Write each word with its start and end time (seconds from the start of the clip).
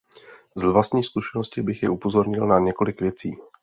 Z 0.55 0.63
vlastní 0.63 1.03
zkušenosti 1.03 1.61
bych 1.61 1.83
je 1.83 1.89
upozornil 1.89 2.47
na 2.47 2.59
několik 2.59 3.01
věcí. 3.01 3.35